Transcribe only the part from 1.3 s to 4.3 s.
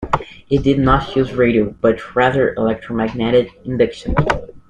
radio, but rather electromagnetic induction.